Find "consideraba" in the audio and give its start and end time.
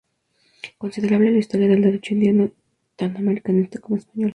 0.79-1.25